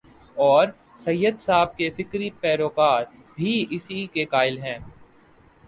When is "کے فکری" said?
1.77-2.29